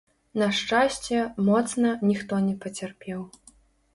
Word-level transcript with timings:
На 0.41 0.45
шчасце, 0.59 1.19
моцна 1.49 1.91
ніхто 2.11 2.39
не 2.47 2.55
пацярпеў. 2.63 3.19